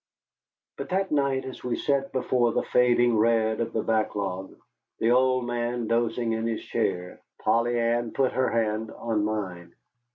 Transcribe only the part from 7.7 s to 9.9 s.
Ann put her hand on mine.